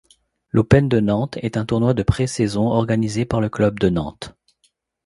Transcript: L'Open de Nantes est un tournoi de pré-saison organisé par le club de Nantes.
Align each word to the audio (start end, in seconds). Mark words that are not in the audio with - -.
L'Open 0.49 0.89
de 0.89 0.99
Nantes 0.99 1.37
est 1.43 1.57
un 1.57 1.65
tournoi 1.67 1.93
de 1.93 2.01
pré-saison 2.01 2.65
organisé 2.69 3.23
par 3.23 3.39
le 3.39 3.49
club 3.49 3.77
de 3.79 3.89
Nantes. 3.89 4.33